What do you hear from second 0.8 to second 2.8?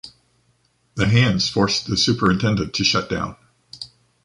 The hands forced the superintendent